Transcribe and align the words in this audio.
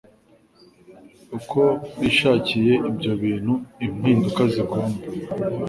uko 1.37 1.61
bishakiye 1.99 2.73
ibyo 2.89 3.11
bintu. 3.23 3.53
Impinduka 3.85 4.41
zigomba 4.53 5.01